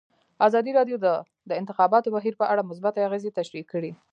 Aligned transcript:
ازادي 0.47 0.71
راډیو 0.79 0.97
د 1.05 1.07
د 1.49 1.51
انتخاباتو 1.61 2.13
بهیر 2.15 2.35
په 2.41 2.45
اړه 2.51 2.67
مثبت 2.69 2.93
اغېزې 3.07 3.31
تشریح 3.39 3.65
کړي. 3.73 3.91